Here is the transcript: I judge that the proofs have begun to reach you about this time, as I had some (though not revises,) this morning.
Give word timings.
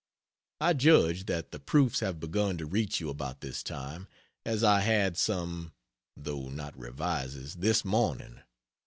I 0.59 0.73
judge 0.73 1.27
that 1.27 1.51
the 1.51 1.59
proofs 1.59 1.99
have 1.99 2.19
begun 2.19 2.57
to 2.57 2.65
reach 2.65 2.99
you 2.99 3.09
about 3.11 3.41
this 3.41 3.61
time, 3.61 4.07
as 4.43 4.63
I 4.63 4.79
had 4.81 5.15
some 5.15 5.73
(though 6.17 6.49
not 6.49 6.75
revises,) 6.75 7.57
this 7.57 7.85
morning. 7.85 8.39